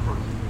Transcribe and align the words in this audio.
Cruise. 0.00 0.41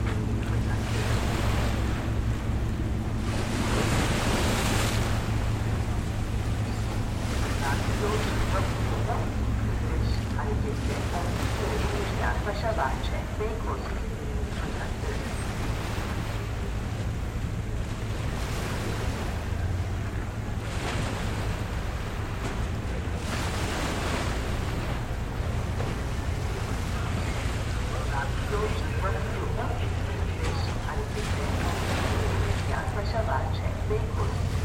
Winterwaldweg 33.12 34.00
und 34.18 34.61